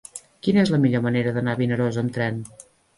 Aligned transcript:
Quina 0.47 0.61
és 0.63 0.71
la 0.77 0.79
millor 0.87 1.05
manera 1.09 1.37
d'anar 1.37 1.57
a 1.59 1.63
Vinaròs 1.63 2.05
amb 2.07 2.19
tren? 2.21 2.45